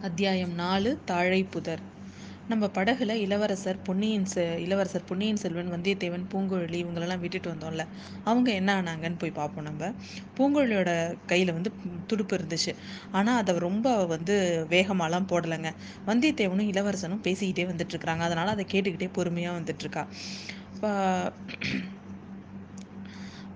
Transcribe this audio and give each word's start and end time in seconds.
அத்தியாயம் 0.00 0.54
நாலு 0.54 0.98
தாழை 1.04 1.44
புதர். 1.44 1.80
நம்ம 2.48 2.66
படகுல 2.66 3.12
இளவரசர் 3.16 3.82
பொன்னியின் 3.82 4.24
செ 4.24 4.60
இளவரசர் 4.60 5.04
பொன்னியின் 5.04 5.36
செல்வன் 5.36 5.72
வந்தியத்தேவன் 5.72 6.24
பூங்குழலி 6.32 6.78
இவங்களெல்லாம் 6.80 7.18
விட்டுட்டு 7.18 7.50
வந்தோம்ல. 7.50 7.84
அவங்க 8.24 8.50
என்ன 8.52 8.82
ஆனாங்கன்னு 8.82 9.18
போய் 9.18 9.30
பார்ப்போம் 9.30 9.64
நம்ம. 9.64 9.90
பூங்குழலியோட 10.38 10.92
கையில் 11.26 11.52
வந்து 11.52 11.72
துடுப்பு 12.06 12.36
இருந்துச்சு. 12.36 12.74
ஆனால் 13.10 13.36
அதை 13.36 13.58
ரொம்ப 13.58 14.06
வந்து 14.06 14.36
வேகமாலாம் 14.70 15.28
போடலைங்க. 15.28 15.72
வந்தியத்தேவனும் 16.06 16.70
இளவரசனும் 16.72 17.24
பேசிக்கிட்டே 17.24 17.66
வந்துட்டு 17.70 17.94
இருக்கிறாங்க 17.94 18.20
அதனால 18.20 18.50
அதை 18.50 18.66
கேட்டுக்கிட்டே 18.70 19.10
பொறுமையாக 19.12 19.58
வந்துட்டு 19.60 19.78
இருக்கா. 19.78 20.04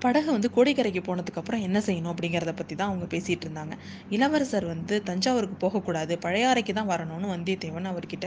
படகு 0.04 0.28
வந்து 0.36 0.48
கோடிக்கரைக்கு 0.56 1.02
போனதுக்கப்புறம் 1.08 1.62
என்ன 1.66 1.78
செய்யணும் 1.86 2.12
அப்படிங்கிறத 2.12 2.52
பற்றி 2.60 2.74
தான் 2.80 2.90
அவங்க 2.90 3.06
பேசிகிட்டு 3.14 3.46
இருந்தாங்க. 3.46 3.74
இளவரசர் 4.16 4.66
வந்து 4.72 4.94
தஞ்சாவூருக்கு 5.08 5.56
போகக்கூடாது 5.64 6.12
பழையாறைக்கு 6.24 6.72
தான் 6.78 6.90
வரணும்னு 6.92 7.28
வந்தியத்தேவன் 7.34 7.88
அவர்கிட்ட 7.92 8.26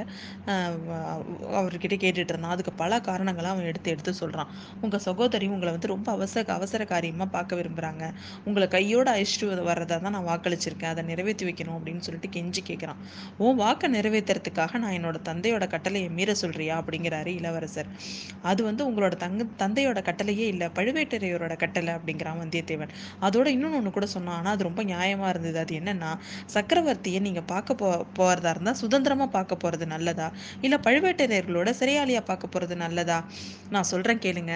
அவர்கிட்ட 1.60 1.96
கேட்டுட்டு 2.04 2.34
இருந்தான். 2.34 2.54
அதுக்கு 2.56 2.74
பல 2.84 3.00
காரணங்களை 3.10 3.50
அவன் 3.54 3.68
எடுத்து 3.72 3.92
எடுத்து 3.96 4.14
சொல்கிறான் 4.22 4.50
உங்கள் 4.84 5.04
சகோதரி 5.08 5.50
உங்களை 5.56 5.72
வந்து 5.76 5.92
ரொம்ப 5.94 6.08
அவசர 6.18 6.54
அவசர 6.58 6.82
காரியமாக 6.94 7.30
பார்க்க 7.36 7.60
விரும்புகிறாங்க 7.62 8.04
உங்களை 8.48 8.68
கையோடு 8.76 9.12
அழிச்சிட்டு 9.16 9.68
வர்றதா 9.70 9.98
தான் 10.06 10.16
நான் 10.18 10.28
வாக்களிச்சிருக்கேன். 10.32 10.92
அதை 10.94 11.04
நிறைவேற்றி 11.12 11.46
வைக்கணும் 11.50 11.78
அப்படின்னு 11.78 12.06
சொல்லிட்டு 12.08 12.32
கெஞ்சி 12.38 12.64
கேட்குறான் 12.70 13.00
உன் 13.46 13.60
வாக்கை 13.64 13.90
நிறைவேற்றுறதுக்காக 13.98 14.82
நான் 14.86 14.96
என்னோட 15.00 15.18
தந்தையோட 15.30 15.68
கட்டளையை 15.76 16.10
மீற 16.18 16.36
சொல்கிறியா 16.44 16.76
அப்படிங்கிறாரு 16.82 17.32
இளவரசர். 17.42 17.92
அது 18.52 18.62
வந்து 18.70 18.84
உங்களோட 18.90 19.14
தங்க 19.26 19.50
தந்தையோட 19.64 20.00
கட்டளையே 20.10 20.48
இல்லை 20.56 20.70
பழுவேட்டரையரோட 20.80 21.54
கட்டலை 21.68 21.94
அப்படிங்கிறான் 22.00 22.42
வந்தியத்தேவன். 22.44 22.94
அதோட 23.28 23.48
இன்னொன்று 23.58 23.80
ஒன்று 23.82 23.96
கூட 24.00 24.10
சொன்னான். 24.16 24.38
ஆனால் 24.40 24.54
அது 24.56 24.68
ரொம்ப 24.70 24.82
நியாயமாக 24.94 25.32
இருந்தது. 25.34 25.60
அது 25.66 25.74
என்னன்னா 25.82 26.12
சக்கரவர்த்தியை 26.56 27.22
நீங்கள் 27.28 27.48
பார்க்க 27.54 27.80
போ 27.82 27.88
போகிறதா 28.18 28.52
இருந்தால் 28.56 28.78
சுதந்திரமாக 28.82 29.30
பார்க்க 29.38 29.64
போகிறது 29.64 29.86
நல்லதா? 29.94 30.28
இல்லை 30.66 30.78
பழுவேட்டரையர்களோட 30.88 31.70
சிறையாளியாக 31.80 32.24
பார்க்க 32.30 32.54
போகிறது 32.54 32.76
நல்லதா? 32.84 33.18
நான் 33.74 33.88
சொல்கிறேன் 33.92 34.22
கேளுங்க. 34.26 34.54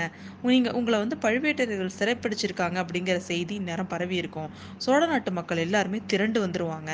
நீங்கள் 0.51 0.75
உங்களை 0.79 0.97
வந்து 1.03 1.17
பழுவேட்டரையர்கள் 1.25 1.95
சிறைப்பிடிச்சிருக்காங்க 1.99 2.77
அப்படிங்கிற 2.83 3.17
செய்தி 3.29 3.55
நேரம் 3.69 3.89
பரவி 3.93 4.15
இருக்கும். 4.21 4.49
சோழ 4.85 5.01
நாட்டு 5.11 5.31
மக்கள் 5.39 5.63
எல்லாருமே 5.65 5.99
திரண்டு 6.11 6.39
வந்துருவாங்க. 6.45 6.91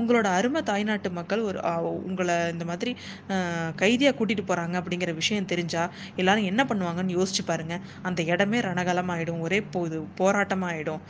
உங்களோட 0.00 0.26
அருமை 0.38 0.62
தாய்நாட்டு 0.70 1.10
மக்கள் 1.18 1.42
ஒரு 1.50 1.60
உங்களை 2.08 2.36
இந்த 2.54 2.64
மாதிரி 2.70 2.92
கைதியாக 3.82 4.14
கூட்டிகிட்டு 4.18 4.44
போகிறாங்க 4.50 4.74
அப்படிங்கிற 4.80 5.12
விஷயம் 5.20 5.48
தெரிஞ்சால் 5.52 5.90
எல்லாரும் 6.22 6.48
என்ன 6.50 6.62
பண்ணுவாங்கன்னு 6.70 7.16
யோசிச்சு 7.18 7.44
பாருங்க. 7.50 7.76
அந்த 8.08 8.20
இடமே 8.32 8.60
ரணகலமாயிடும். 8.68 9.42
ஒரே 9.46 9.59
போது 9.76 9.98
போராட்டமாகிடும் 10.20 11.02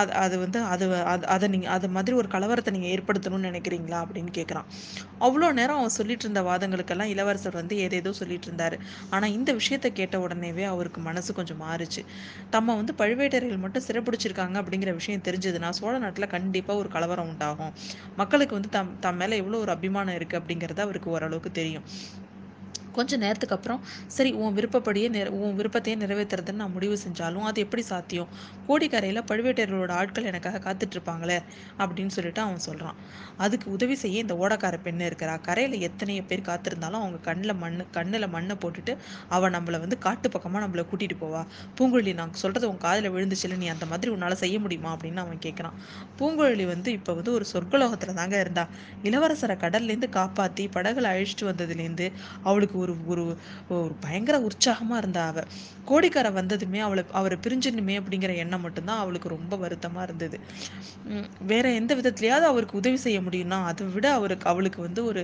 அது 0.00 0.12
அது 0.22 0.36
வந்து 0.38 0.58
அது 0.72 0.84
அது 1.12 1.24
அதை 1.26 1.46
நீங்கள் 1.48 1.72
அது 1.74 1.86
மாதிரி 1.88 2.14
ஒரு 2.16 2.28
கலவரத்தை 2.28 2.70
நீங்கள் 2.74 2.92
ஏற்படுத்தணும்னு 2.94 3.48
நினைக்கிறீங்களா 3.50 3.98
அப்படின்னு 4.04 4.32
கேட்குறான் 4.38 4.66
அவ்வளோ 5.26 5.48
நேரம் 5.58 5.78
அவன் 5.80 5.94
சொல்லிட்டு 5.98 6.24
இருந்த 6.26 6.42
வாதங்களுக்கெல்லாம் 6.48 7.12
இளவரசர் 7.14 7.58
வந்து 7.60 7.76
ஏதேதோ 7.84 8.12
சொல்லிட்டு 8.20 8.48
இருந்தாரு. 8.50 8.76
ஆனால் 9.10 9.34
இந்த 9.38 9.50
விஷயத்த 9.60 9.90
கேட்ட 10.00 10.18
உடனேவே 10.24 10.64
அவருக்கு 10.72 11.00
மனசு 11.08 11.32
கொஞ்சம் 11.38 11.60
மாறுச்சு. 11.64 12.02
தம்ம 12.54 12.76
வந்து 12.80 12.94
பழுவேட்டரையர்கள் 13.02 13.64
மட்டும் 13.64 13.86
சிறப்பிடிச்சிருக்காங்க 13.88 14.56
அப்படிங்கிற 14.62 14.92
விஷயம் 15.00 15.26
தெரிஞ்சதுன்னா 15.28 15.70
சோழ 15.80 15.94
நாட்டில் 16.06 16.32
கண்டிப்பாக 16.36 16.82
ஒரு 16.82 16.90
கலவரம் 16.96 17.30
உண்டாகும். 17.32 17.72
மக்களுக்கு 18.22 18.56
வந்து 18.58 18.72
தம் 18.78 18.92
தம் 19.06 19.20
மேலே 19.22 19.40
எவ்வளோ 19.44 19.60
ஒரு 19.66 19.74
அபிமானம் 19.78 20.18
இருக்குது 20.20 20.40
அப்படிங்கிறது 20.42 20.86
அவருக்கு 20.86 21.10
ஓரளவுக்கு 21.16 21.52
தெரியும். 21.60 21.86
கொஞ்ச 22.92 23.16
நேரத்துக்கு 23.16 23.54
அப்புறம் 23.54 23.80
சரி 24.08 24.30
உன் 24.40 24.54
விருப்பப்படியே 24.54 25.08
நிற 25.08 25.28
உன் 25.38 25.56
விருப்பத்தையே 25.58 25.96
நிறைவேற்றுறதுன்னு 25.96 26.62
நான் 26.62 26.72
முடிவு 26.72 26.96
செஞ்சாலும் 27.04 27.46
அது 27.48 27.60
எப்படி 27.60 27.82
சாத்தியம்? 27.84 28.30
கோடிக்கரையில் 28.68 29.20
பழுவேட்டையர்களோட 29.30 29.92
ஆட்கள் 30.00 30.28
எனக்காக 30.30 30.60
காத்துட்டு 30.66 30.96
இருப்பாங்களே 30.96 31.38
அப்படின்னு 31.78 32.14
சொல்லிட்டு 32.16 32.42
அவன் 32.42 32.64
சொல்கிறான் 32.66 32.98
அதுக்கு 33.38 33.66
உதவி 33.70 33.96
செய்ய 33.96 34.24
இந்த 34.24 34.34
ஓடக்கார 34.42 34.76
பெண்ணு 34.84 35.04
இருக்கிறா. 35.10 35.34
கரையில் 35.40 35.76
எத்தனையோ 35.88 36.22
பேர் 36.22 36.46
காத்திருந்தாலும் 36.48 37.00
அவங்க 37.02 37.20
கண்ணில் 37.28 37.56
மண் 37.56 37.78
கண்ணில் 37.90 38.28
மண்ணை 38.28 38.56
போட்டுட்டு 38.56 38.92
அவள் 39.28 39.54
நம்மளை 39.56 39.80
வந்து 39.80 39.98
காட்டு 39.98 40.28
பக்கமாக 40.30 40.62
நம்மளை 40.64 40.84
கூட்டிகிட்டு 40.84 41.18
போவா. 41.22 41.42
பூங்குழலி 41.78 42.14
நான் 42.14 42.34
சொல்கிறது 42.34 42.68
உன் 42.68 42.82
காதில் 42.86 43.12
விழுந்துச்சுல 43.14 43.56
நீ 43.56 43.68
அந்த 43.68 43.86
மாதிரி 43.86 44.10
உன்னால் 44.10 44.38
செய்ய 44.42 44.56
முடியுமா? 44.58 44.92
அப்படின்னு 44.96 45.22
அவன் 45.24 45.42
கேட்குறான் 45.46 45.76
பூங்குழலி 46.18 46.66
வந்து 46.66 46.90
இப்போ 46.92 47.12
வந்து 47.12 47.32
ஒரு 47.32 47.46
சொர்க்கலோகத்தில் 47.52 48.14
தாங்க 48.14 48.36
இருந்தா. 48.40 48.64
இளவரசரை 49.04 49.56
கடல்லேருந்து 49.64 50.10
காப்பாற்றி 50.10 50.64
படகுல 50.76 51.10
அழிச்சிட்டு 51.14 51.50
வந்ததுலேருந்து 51.50 52.06
அவளுக்கு 52.42 52.76
ஒரு 52.82 52.94
ஒரு 53.12 53.24
ஒரு 53.78 53.92
பயங்கர 54.04 54.36
உற்சாகமாக 54.48 55.00
இருந்தா 55.02 55.24
அவள் 55.32 55.48
கோடிக்கார 55.90 56.26
வந்ததுமே 56.38 56.80
அவளை 56.86 57.02
அவரை 57.20 57.36
பிரிஞ்சிடணுமே 57.44 57.94
அப்படிங்கிற 58.00 58.32
எண்ணம் 58.42 58.64
மட்டும்தான் 58.66 59.00
அவளுக்கு 59.04 59.28
ரொம்ப 59.36 59.54
வருத்தமாக 59.62 60.06
இருந்தது. 60.08 60.36
வேற 61.50 61.66
எந்த 61.80 61.92
விதத்துலையாவது 61.98 62.46
அவருக்கு 62.50 62.78
உதவி 62.80 62.98
செய்ய 63.04 63.18
முடியும்னா 63.26 63.58
அதை 63.70 63.86
விட 63.94 64.06
அவருக்கு 64.18 64.46
அவளுக்கு 64.52 64.80
வந்து 64.86 65.00
ஒரு 65.10 65.22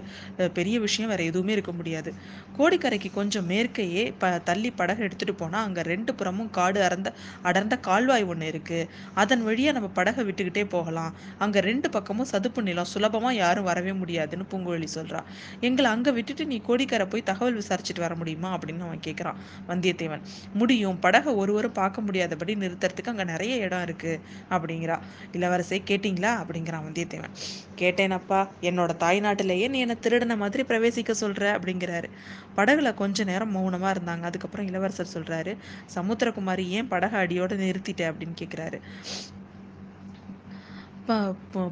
பெரிய 0.58 0.76
விஷயம் 0.86 1.10
வேற 1.12 1.22
எதுவுமே 1.30 1.52
இருக்க 1.56 1.72
முடியாது. 1.80 2.10
கோடிக்கரைக்கு 2.58 3.10
கொஞ்சம் 3.18 3.46
மேற்கையே 3.52 4.04
ப 4.22 4.30
தள்ளி 4.48 4.70
படகு 4.80 5.04
எடுத்துட்டு 5.06 5.34
போனால் 5.42 5.66
அங்கே 5.68 5.82
ரெண்டு 5.92 6.12
புறமும் 6.20 6.50
காடு 6.58 6.80
அறந்த 6.88 7.08
அடர்ந்த 7.48 7.74
கால்வாய் 7.88 8.26
ஒன்று 8.32 8.48
இருக்கு. 8.52 8.80
அதன் 9.22 9.44
வழியாக 9.48 9.76
நம்ம 9.78 9.90
படகை 9.98 10.24
விட்டுக்கிட்டே 10.28 10.64
போகலாம். 10.76 11.12
அங்கே 11.44 11.60
ரெண்டு 11.70 11.88
பக்கமும் 11.96 12.30
சதுப்பு 12.32 12.60
நிலம். 12.68 12.90
சுலபமாக 12.94 13.34
யாரும் 13.42 13.68
வரவே 13.70 13.92
முடியாதுன்னு 14.02 14.46
பூங்குழலி 14.52 14.88
சொல்றா. 14.98 15.20
எங்களை 15.68 15.88
அங்கே 15.94 16.10
விட்டுட்டு 16.18 16.44
நீ 16.52 16.58
கோடிக்கரை 16.68 17.06
போய் 17.12 17.26
தகவல் 17.30 17.47
தகவல் 17.48 17.62
விசாரிச்சுட்டு 17.62 17.98
வர 17.98 18.14
முடியுமா 18.14 18.58
அப்படின்னு 18.58 18.80
அவன் 18.80 19.00
கேட்குறான் 19.06 19.34
வந்தியத்தேவன். 19.68 20.20
முடியும். 20.52 20.98
படகை 20.98 21.32
ஒருவரும் 21.34 21.72
பார்க்க 21.72 22.00
முடியாதபடி 22.00 22.54
நிறுத்துறதுக்கு 22.54 23.06
அங்கே 23.06 23.24
நிறைய 23.24 23.56
இடம் 23.56 23.82
இருக்கு 23.82 24.20
அப்படிங்கிறா. 24.50 24.98
இளவரசை 25.32 25.78
கேட்டிங்களா? 25.90 26.32
அப்படிங்கிறான் 26.42 26.84
வந்தியத்தேவன். 26.88 27.34
கேட்டேனப்பா 27.76 28.48
என்னோட 28.60 28.90
தாய்நாட்டிலேயே 28.98 29.68
நீ 29.68 29.78
என்னை 29.78 29.96
திருடன 30.02 30.36
மாதிரி 30.36 30.62
பிரவேசிக்க 30.62 31.14
சொல்ற 31.20 31.44
அப்படிங்கிறாரு. 31.58 32.10
படகுல 32.56 32.94
கொஞ்ச 32.94 33.24
நேரம் 33.24 33.56
மௌனமா 33.56 33.86
இருந்தாங்க. 33.86 34.20
அதுக்கப்புறம் 34.20 34.66
இளவரசர் 34.66 35.12
சொல்றாரு 35.14 35.56
சமுத்திரகுமாரி 35.94 36.66
ஏன் 36.68 36.88
படகு 36.88 37.16
அடியோட 37.16 37.52
நிறுத்திட்ட 37.56 38.02
அப்படின்னு 38.10 38.36
கேட்குறாரு 38.40 38.80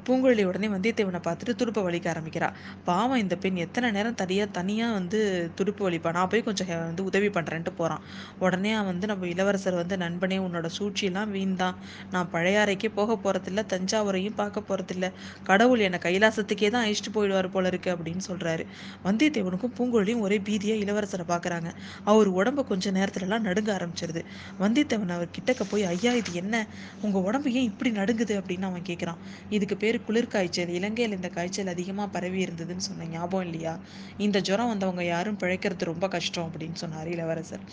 பூங்குழலி 0.06 0.44
உடனே 0.48 0.68
வந்தியத்தேவனை 0.74 1.18
பார்த்துட்டு 1.24 1.54
துடுப்பை 1.60 1.80
வலிக்க 1.86 2.06
ஆரம்பிக்கிறா. 2.12 2.48
பாவம் 2.84 3.20
இந்த 3.22 3.34
பெண் 3.42 3.58
எத்தனை 3.64 3.88
நேரம் 3.96 4.16
தனியாக 4.20 4.48
தனியாக 4.58 4.94
வந்து 4.98 5.18
துடுப்பு 5.58 5.82
வலிப்பா? 5.86 6.10
நான் 6.16 6.30
போய் 6.32 6.44
கொஞ்சம் 6.46 6.68
வந்து 6.68 7.02
உதவி 7.08 7.28
பண்ணுறேன்ட்டு 7.34 7.72
போகிறான் 7.80 8.02
உடனே 8.44 8.72
வந்து 8.90 9.06
நம்ம 9.10 9.26
இளவரசர் 9.32 9.76
வந்து 9.80 9.96
நண்பனே 10.04 10.38
உன்னோட 10.46 10.68
சூழ்ச்சியெல்லாம் 10.78 11.32
வீண் 11.36 11.54
தான் 11.62 11.76
நான் 12.14 12.30
பழையாறைக்கே 12.34 12.90
போக 12.98 13.18
போகிறதில்ல 13.24 13.64
தஞ்சாவூரையும் 13.74 14.38
பார்க்க 14.40 14.64
போகிறதில்ல 14.70 15.10
கடவுள் 15.50 15.84
என்னை 15.88 16.00
கைலாசத்துக்கே 16.06 16.70
தான் 16.76 16.86
அழிச்சிட்டு 16.86 17.14
போயிடுவார் 17.18 17.50
போல 17.56 17.72
இருக்கு 17.72 17.92
அப்படின்னு 17.96 18.24
சொல்கிறாரு 18.30 18.66
வந்தியத்தேவனுக்கும் 19.08 19.74
பூங்குழலியும் 19.78 20.24
ஒரே 20.28 20.40
பீதியாக 20.48 20.82
இளவரசரை 20.84 21.26
பார்க்குறாங்க. 21.34 21.68
அவர் 22.04 22.30
உடம்பு 22.40 22.64
கொஞ்சம் 22.72 22.96
நேரத்துலலாம் 22.98 23.46
நடுங்க 23.48 23.70
ஆரம்பிச்சிருது. 23.78 24.22
வந்தியத்தேவன் 24.62 25.14
அவர் 25.18 25.34
கிட்டக்க 25.36 25.62
போய் 25.70 25.84
ஐயா 25.92 26.14
இது 26.22 26.32
என்ன? 26.42 26.54
உங்கள் 27.02 27.26
உடம்பு 27.28 27.48
ஏன் 27.58 27.68
இப்படி 27.70 27.92
நடுங்குது? 28.00 28.34
அப்படின்னு 28.40 28.68
அவன் 28.70 28.88
கேட்குறான் 28.90 29.20
இதுக்கு 29.50 29.76
பேர் 29.76 29.98
குளிர் 30.06 30.28
காய்ச்சல் 30.28 30.72
இலங்கையில் 30.78 31.16
இந்த 31.16 31.28
காய்ச்சல் 31.28 31.72
அதிகமாக 31.74 32.08
பரவி 32.16 32.40
இருந்ததுன்னு 32.46 32.86
சொன்ன 32.88 33.06
ஞாபகம் 33.06 33.46
இல்லையா? 33.46 33.74
இந்த 34.18 34.40
ஜுரம் 34.40 34.68
வந்தவங்க 34.68 35.04
யாரும் 35.04 35.38
பிழைக்கிறது 35.42 35.84
ரொம்ப 35.84 36.08
கஷ்டம் 36.08 36.48
அப்படின்னு 36.48 36.74
சொன்னார் 36.74 37.08
இளவரசர். 37.08 37.64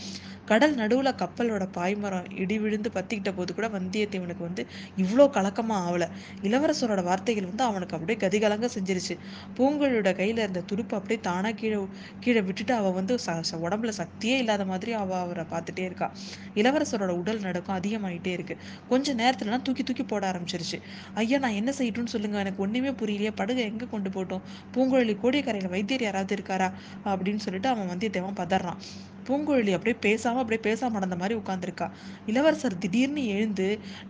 கடல் 0.45 0.75
நடுவில் 0.75 1.11
கப்பலோட 1.21 1.63
பாய்மரம் 1.77 2.25
இடி 2.43 2.59
விழுந்து 2.59 2.89
பத்திக்கிட்ட 2.89 3.31
போது 3.35 3.51
கூட 3.53 3.67
வந்தியத்தேவனுக்கு 3.67 4.43
வந்து 4.47 4.63
இவ்வளோ 5.03 5.29
கலக்கமாக 5.29 5.81
ஆகலை 5.87 6.07
இளவரசரோட 6.43 7.03
வார்த்தைகள் 7.03 7.49
வந்து 7.51 7.63
அவனுக்கு 7.63 7.95
அப்படியே 7.97 8.17
கதிகலங்க 8.23 8.69
செஞ்சிருச்சு. 8.75 9.15
பூங்கலோட 9.57 10.15
கையில் 10.15 10.41
இருந்த 10.43 10.63
துடுப்பு 10.71 10.95
அப்படியே 10.97 11.19
தானாக 11.19 11.53
கீழே 11.53 11.79
கீழே 12.19 12.41
விட்டுட்டு 12.41 12.73
அவள் 12.73 12.97
வந்து 12.99 13.13
ச 13.25 13.59
உடம்புல 13.65 13.91
சக்தியே 13.97 14.35
இல்லாத 14.43 14.63
மாதிரி 14.65 14.91
அவள் 14.93 15.21
அவரை 15.23 15.45
பார்த்துட்டே 15.51 15.83
இருக்கா. 15.89 16.07
இளவரசரோட 16.55 17.11
உடல் 17.21 17.39
நடக்கும் 17.39 17.75
அதிகமாயிட்டே 17.79 18.31
இருக்கு. 18.37 18.55
கொஞ்ச 18.89 19.15
நேரத்துலலாம் 19.21 19.65
தூக்கி 19.67 19.83
தூக்கி 19.83 20.03
போட 20.03 20.23
ஆரம்பிச்சிருச்சு. 20.31 20.77
ஐயா 21.15 21.37
நான் 21.43 21.57
என்ன 21.59 21.71
செய்யட்டும்னு 21.77 22.13
சொல்லுங்க. 22.15 22.37
எனக்கு 22.43 22.63
ஒன்றுமே 22.65 22.91
புரியலையே. 23.01 23.31
படுகை 23.41 23.63
எங்கே 23.71 23.87
கொண்டு 23.91 24.09
போட்டோம் 24.09 24.43
பூங்குழலி 24.75 25.15
கோடியக்கரையில் 25.23 25.73
வைத்தியர் 25.75 26.01
யாராவது 26.01 26.35
இருக்காரா? 26.35 26.69
அப்படின்னு 27.06 27.44
சொல்லிட்டு 27.45 27.69
அவன் 27.69 27.91
வந்தியத்தேவன் 27.91 28.39
பதறான். 28.41 28.79
பூங்குழலி 29.27 29.73
அப்படியே 29.77 29.97
பேசாமல் 30.07 30.41
அப்படியே 30.43 30.61
பேசாமல் 30.67 30.97
நடந்த 30.99 31.17
மாதிரி 31.21 31.35
உட்காந்துருக்கா 31.41 31.87
இளவரசர் 32.31 32.77
திடீர்னு 32.83 33.23
எழுந்து 33.35 33.67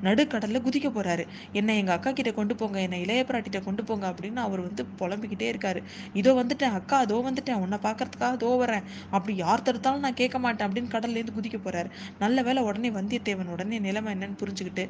நடுக்கடலில் 0.07 0.63
குதிக்க 0.67 0.87
போகிறாரு 0.97 1.25
என்னை 1.59 1.73
எங்கள் 1.81 1.95
அக்கா 1.97 2.11
கிட்டே 2.19 2.31
கொண்டு 2.39 2.53
போங்க 2.61 2.77
என்னை 2.87 2.99
இளைய 3.05 3.21
பிராட்டிகிட்ட 3.29 3.61
கொண்டு 3.67 3.83
போங்க 3.89 4.05
அப்படின்னு 4.11 4.41
அவர் 4.47 4.61
வந்து 4.67 4.83
புலம்பிக்கிட்டே 4.99 5.47
இருக்காரு. 5.53 5.79
இதோ 6.19 6.31
வந்துட்டேன் 6.41 6.75
அக்கா 6.79 6.97
அதோ 7.05 7.17
வந்துட்டேன். 7.27 7.59
உன்னை 7.65 7.77
பார்க்கறதுக்காக 7.87 8.31
அதோ 8.37 8.51
வரேன். 8.63 8.85
அப்படி 9.15 9.33
யார் 9.43 9.65
தடுத்தாலும் 9.67 10.05
நான் 10.05 10.17
கேட்க 10.21 10.37
மாட்டேன் 10.45 10.67
அப்படின்னு 10.67 10.91
கடல்லேருந்து 10.95 11.35
குதிக்க 11.37 11.57
போகிறாரு 11.65 11.89
நல்ல 12.23 12.41
வேலை 12.47 12.63
உடனே 12.69 12.91
வந்தியத்தேவன் 12.99 13.51
உடனே 13.55 13.79
நிலைமை 13.87 14.11
என்னன்னு 14.15 14.37
புரிஞ்சுக்கிட்டு 14.41 14.85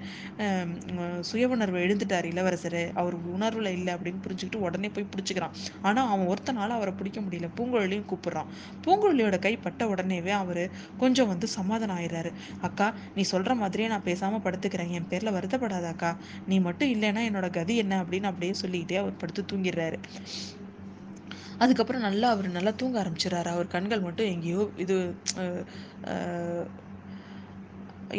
சுய 1.30 1.48
உணர்வு 1.56 1.78
எழுந்துட்டார் 1.86 2.28
இளவரசர். 2.32 2.80
அவர் 3.02 3.16
உணர்வில் 3.36 3.72
இல்லை 3.78 3.92
அப்படின்னு 3.96 4.22
புரிஞ்சுக்கிட்டு 4.26 4.64
உடனே 4.68 4.90
போய் 4.96 5.10
பிடிச்சிக்கிறான். 5.14 5.56
ஆனால் 5.88 6.10
அவன் 6.14 6.30
ஒருத்தனால 6.34 6.76
அவரை 6.80 6.94
பிடிக்க 7.00 7.20
முடியல. 7.26 7.50
பூங்குழலியும் 7.60 8.08
கூப்பிடுறான். 8.12 8.50
பூங்குழலியோட 8.86 9.38
கை 9.46 9.54
பட்ட 9.66 9.88
உடனே 9.94 10.13
உடனேவே 10.14 10.34
அவர் 10.42 10.64
கொஞ்சம் 10.98 11.28
வந்து 11.28 11.48
சமாதானம் 11.48 11.98
ஆயிடுறாரு 11.98 12.32
அக்கா 12.62 12.88
நீ 13.16 13.22
சொல்கிற 13.24 13.54
மாதிரியே 13.56 13.88
நான் 13.88 14.08
பேசாமல் 14.10 14.46
படுத்துக்கிறேன். 14.46 14.92
என் 14.98 15.10
பேரில் 15.10 15.36
வருத்தப்படாத 15.38 15.88
அக்கா. 15.94 16.12
நீ 16.48 16.58
மட்டும் 16.60 16.92
இல்லைன்னா 16.96 17.24
என்னோட 17.30 17.50
கதி 17.52 17.76
என்ன? 17.76 18.04
அப்படின்னு 18.04 18.30
அப்படியே 18.32 18.54
சொல்லிக்கிட்டே 18.54 19.00
அவர் 19.04 19.20
படுத்து 19.22 19.44
தூங்கிடுறாரு. 19.52 20.00
அதுக்கப்புறம் 21.58 22.06
நல்லா 22.08 22.28
அவர் 22.30 22.48
நல்லா 22.50 22.72
தூங்க 22.76 22.96
ஆரம்பிச்சிடறாரு. 23.04 23.50
அவர் 23.56 23.74
கண்கள் 23.76 24.06
மட்டும் 24.08 24.32
எங்கேயோ 24.34 24.64
இது 24.78 24.96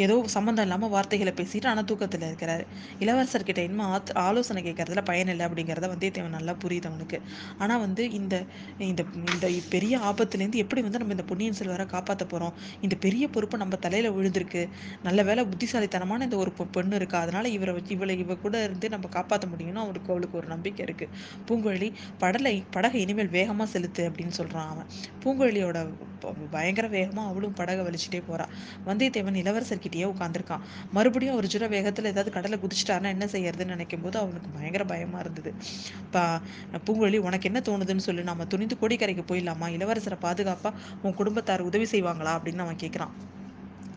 ஏதோ 0.05 0.15
சம்மந்தம் 0.35 0.65
இல்லாமல் 0.67 0.93
வார்த்தைகளை 0.95 1.33
பேசிட்டு 1.37 1.69
ஆனால் 1.71 1.87
தூக்கத்தில் 1.91 2.27
இருக்கிறாரு. 2.29 2.65
இளவரசர்கிட்ட 3.01 3.61
இன்னும் 3.69 3.87
ஆத் 3.89 4.13
ஆலோசனை 4.25 4.61
கேட்கறதுல 4.63 5.03
பயனில்லை 5.11 5.45
அப்படிங்கிறத 5.49 5.89
வந்தியத்தேவன் 5.93 6.37
நல்லா 6.39 6.55
புரியுது 6.65 6.89
அவனுக்கு. 6.91 7.19
ஆனால் 7.59 7.83
வந்து 7.85 8.05
இந்த 8.19 8.35
இந்த 8.91 9.03
இந்த 9.33 9.47
பெரிய 9.75 9.95
ஆபத்துலேருந்து 10.11 10.63
எப்படி 10.65 10.83
வந்து 10.87 11.01
நம்ம 11.03 11.17
இந்த 11.17 11.27
பொன்னியின் 11.31 11.59
செல்வரை 11.61 11.87
காப்பாற்ற 11.87 12.25
போகிறோம் 12.27 12.55
இந்த 12.81 12.97
பெரிய 13.05 13.25
பொறுப்பு 13.29 13.63
நம்ம 13.65 13.79
தலையில் 13.87 14.11
விழுந்திருக்கு. 14.19 14.63
நல்ல 15.03 15.21
வேலை 15.23 15.45
புத்திசாலித்தனமான 15.53 16.25
இந்த 16.29 16.39
ஒரு 16.45 16.53
பொண்ணு 16.77 16.97
இருக்கா? 16.97 17.21
அதனால 17.25 17.49
இவரை 17.57 17.75
வச்சு 17.79 17.93
இவளை 17.99 18.17
இவ 18.25 18.37
கூட 18.37 18.57
இருந்து 18.63 18.89
நம்ம 18.89 19.07
காப்பாற்ற 19.17 19.49
முடியும்னு 19.49 19.83
அவனுக்கு 19.85 20.13
அவளுக்கு 20.15 20.39
ஒரு 20.43 20.49
நம்பிக்கை 20.55 20.85
இருக்கு. 20.87 21.09
பூங்குழலி 21.49 21.91
படலை 22.25 22.57
படகை 22.71 23.01
இனிமேல் 23.05 23.35
வேகமாக 23.39 23.69
செலுத்து 23.75 24.03
அப்படின்னு 24.11 24.37
சொல்கிறான் 24.41 24.71
அவன். 24.75 24.89
பூங்குழலியோட 25.25 25.79
பயங்கர 26.51 26.87
வேகமாக 26.89 27.31
அவளும் 27.31 27.57
படகை 27.59 27.83
வலிச்சுட்டே 27.87 28.21
போறா. 28.29 28.47
வந்தியத்தேவன் 28.87 29.41
இளவரசர் 29.43 29.83
கிட்டேயே 29.85 30.07
உட்காந்துருக்கான் 30.15 30.65
மறுபடியும் 30.93 31.37
ஒரு 31.37 31.49
ஜுர 31.53 31.69
வேகத்தில் 31.69 32.05
ஏதாவது 32.05 32.31
கடலை 32.31 32.59
குதிச்சிட்டாருன்னா 32.59 33.13
என்ன 33.17 33.27
செய்யறதுன்னு 33.27 33.75
நினைக்கும் 33.75 34.03
போது 34.03 34.19
அவனுக்கு 34.19 34.49
பயங்கர 34.49 34.85
பயமா 34.85 35.19
இருந்தது. 35.19 35.53
பா 36.11 36.25
பூங்குழலி 36.87 37.19
உனக்கு 37.19 37.51
என்ன 37.53 37.63
தோணுதுன்னு 37.69 38.07
சொல்லி. 38.09 38.23
நம்ம 38.23 38.47
துணிந்து 38.47 38.77
கோடிக்கரைக்கு 38.81 39.25
போயிடலாமா? 39.31 39.69
இளவரசரை 39.77 40.19
பாதுகாப்பா 40.23 40.73
உன் 41.03 41.15
குடும்பத்தார் 41.15 41.69
உதவி 41.71 41.89
செய்வாங்களா? 41.91 42.33
அப்படின்னு 42.39 42.65
அவன் 42.67 42.83
கேட்குறான் 42.83 43.15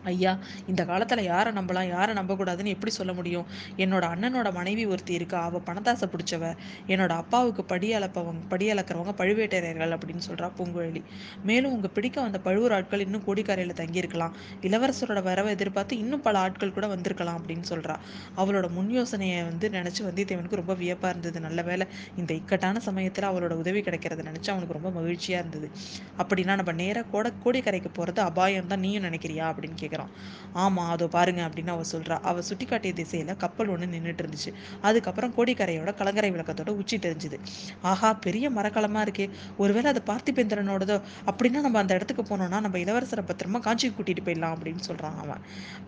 ஐயா 0.08 0.32
இந்த 0.66 0.82
காலத்தில் 0.84 1.22
யாரை 1.22 1.52
நம்பலாம்? 1.52 1.88
யாரை 1.88 2.12
நம்பக்கூடாதுன்னு 2.14 2.74
எப்படி 2.74 2.92
சொல்ல 2.92 3.12
முடியும்? 3.12 3.46
என்னோட 3.76 4.04
அண்ணனோட 4.12 4.52
மனைவி 4.52 4.84
ஒருத்தி 4.86 5.12
இருக்கா. 5.14 5.42
அவள் 5.42 5.66
பணத்தாசை 5.66 6.06
பிடிச்சவ. 6.12 6.44
என்னோட 6.86 7.12
அப்பாவுக்கு 7.22 7.64
படி 7.64 7.88
அளப்பவங்க 7.92 8.42
படி 8.48 8.66
அளக்கிறவங்க 8.72 9.12
பழுவேட்டரையர்கள் 9.20 9.92
அப்படின்னு 9.94 10.24
சொல்கிறா 10.28 10.48
பூங்குழலி. 10.58 11.02
மேலும் 11.44 11.72
உங்கள் 11.72 11.94
பிடிக்க 11.94 12.16
வந்த 12.20 12.38
பழுவூர் 12.40 12.72
ஆட்கள் 12.72 13.00
இன்னும் 13.00 13.24
கோடிக்கரையில் 13.26 13.78
தங்கியிருக்கலாம். 13.80 14.34
இளவரசரோட 14.62 15.22
வரவை 15.22 15.52
எதிர்பார்த்து 15.52 15.98
இன்னும் 15.98 16.20
பல 16.20 16.38
ஆட்கள் 16.38 16.72
கூட 16.72 16.86
வந்திருக்கலாம் 16.86 17.38
அப்படின்னு 17.40 17.66
சொல்கிறா 17.68 17.96
அவளோட 18.36 18.66
முன் 18.70 18.90
யோசனையை 18.90 19.42
வந்து 19.42 19.68
நினச்சி 19.68 20.02
வந்தியத்தேவனுக்கு 20.08 20.60
ரொம்ப 20.62 20.74
வியப்பாக 20.74 21.08
இருந்தது. 21.08 21.40
நல்ல 21.40 21.62
வேலை 21.62 21.86
இந்த 22.16 22.34
இக்கட்டான 22.34 22.80
சமயத்தில் 22.80 23.28
அவளோட 23.30 23.54
உதவி 23.62 23.80
கிடைக்கிறத 23.80 24.24
நினச்சி 24.28 24.50
அவனுக்கு 24.50 24.76
ரொம்ப 24.78 24.90
மகிழ்ச்சியாக 24.90 25.46
இருந்தது. 25.46 25.68
அப்படின்னா 26.18 26.54
நம்ம 26.54 26.72
நேராக 26.72 27.06
கோட 27.12 27.26
கோடிக்கரைக்கு 27.44 27.90
போகிறது 27.92 28.20
அபாயம் 28.22 28.66
தான் 28.66 28.80
நீயும் 28.80 29.04
நினைக்கிறியா? 29.04 29.44
அப்படின்னு 29.50 29.76
கேட்குறான் 29.82 29.97
கேட்குறான் 30.00 30.12
ஆமாம் 30.56 30.90
அதோ 30.90 31.06
பாருங்க 31.08 31.40
அப்படின்னு 31.46 31.72
அவ 31.74 31.84
சொல்றா. 31.92 32.16
அவ 32.22 32.42
சுட்டி 32.42 32.66
காட்டிய 32.66 32.92
திசையில 32.96 33.36
கப்பல் 33.36 33.68
ஒன்று 33.68 33.86
நின்றுட்டு 33.86 34.22
இருந்துச்சு. 34.24 34.50
அதுக்கப்புறம் 34.80 35.34
கோடிக்கரையோட 35.36 35.90
கலங்கரை 35.94 36.30
விளக்கத்தோட 36.32 36.70
உச்சி 36.80 36.96
தெரிஞ்சுது 36.98 37.38
ஆஹா 37.82 38.10
பெரிய 38.24 38.50
மரக்கலமா 38.50 39.02
இருக்கே. 39.06 39.26
ஒருவேளை 39.56 39.88
அது 39.92 40.02
பார்த்திபேந்திரனோடதோ 40.06 40.96
அப்படின்னா 41.26 41.60
நம்ம 41.60 41.78
அந்த 41.78 41.94
இடத்துக்கு 41.94 42.24
போனோம்னா 42.30 42.60
நம்ம 42.66 42.78
இளவரசரை 42.78 43.24
பத்திரமா 43.30 43.60
காஞ்சிக்கு 43.66 43.96
கூட்டிட்டு 43.98 44.24
போயிடலாம் 44.26 44.54
அப்படின்னு 44.56 44.84
சொல்றான் 44.88 45.18
அவன். 45.24 45.42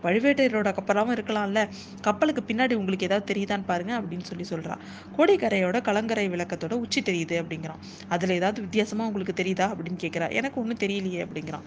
பழுவேட்டையரோட 0.05 0.71
கப்பலாவும் 0.79 1.15
இருக்கலாம்ல. 1.17 1.63
கப்பலுக்கு 2.09 2.45
பின்னாடி 2.51 2.75
உங்களுக்கு 2.75 3.09
ஏதாவது 3.11 3.29
தெரியுதான்னு 3.33 3.65
பாருங்க 3.65 3.95
அப்படின்னு 4.01 4.29
சொல்லி 4.31 4.45
சொல்கிறான் 4.45 4.83
கோடிக்கரையோட 5.17 5.79
கலங்கரை 5.83 6.29
விளக்கத்தோட 6.31 6.75
உச்சி 6.85 7.03
தெரியுது 7.03 7.37
அப்படிங்கிறான். 7.43 7.83
அதுல 8.11 8.35
ஏதாவது 8.35 8.61
வித்தியாசமா 8.61 9.07
உங்களுக்கு 9.07 9.35
தெரியுதா 9.43 9.69
அப்படின்னு 9.73 10.03
கேட்குறா 10.05 10.29
எனக்கு 10.33 10.61
ஒன்றும் 10.63 10.83
தெரியலையே 10.85 11.21
அப்படிங்கிறான். 11.27 11.67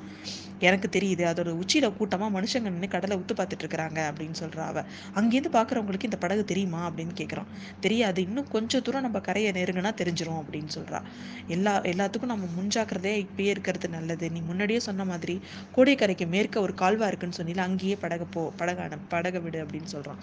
எனக்கு 0.61 0.87
தெரியுது 0.89 1.23
அதோட 1.31 1.49
உச்சியில 1.61 1.87
கூட்டமா 2.23 2.35
மனுஷங்க 2.37 2.69
நின்று 2.69 2.87
கடலை 2.87 3.15
உத்து 3.17 3.33
பார்த்துட்டு 3.35 3.63
இருக்கிறாங்க 3.63 3.99
அப்படின்னு 4.09 4.35
சொல்றா 4.39 4.63
அவ. 4.65 4.83
அங்கேருந்து 5.15 5.51
பாக்குறவங்களுக்கு 5.57 6.03
இந்த 6.03 6.17
படகு 6.17 6.43
தெரியுமா 6.43 6.81
அப்படின்னு 6.89 7.13
கேட்குறான் 7.15 7.49
தெரியாது. 7.79 8.21
இன்னும் 8.21 8.47
கொஞ்சம் 8.47 8.81
தூரம் 8.81 9.01
நம்ம 9.01 9.19
கரையை 9.19 9.51
நெருங்கினா 9.51 9.91
தெரிஞ்சிரும் 10.01 10.39
அப்படின்னு 10.43 10.71
சொல்கிறா 10.75 11.01
எல்லா 11.47 11.73
எல்லாத்துக்கும் 11.81 12.31
நம்ம 12.33 12.49
முன்ஜாக்கிரதையா 12.57 13.17
இப்பயே 13.25 13.51
இருக்கிறது 13.55 13.89
நல்லது. 13.89 14.31
நீ 14.31 14.41
முன்னாடியே 14.41 14.79
சொன்ன 14.79 15.05
மாதிரி 15.05 15.35
கோடைக்கரைக்கு 15.75 16.27
மேற்க 16.27 16.61
ஒரு 16.61 16.73
கால்வா 16.73 17.07
இருக்குன்னு 17.07 17.39
சொன்னில 17.41 17.57
அங்கேயே 17.57 17.95
படகு 17.95 18.25
போ 18.25 18.53
படகான 18.59 18.97
படகை 19.09 19.41
விடு 19.41 19.65
அப்படின்னு 19.65 19.91
சொல்றான். 19.93 20.21